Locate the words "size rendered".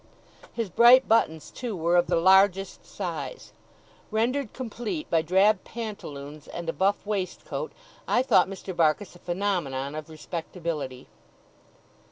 2.87-4.51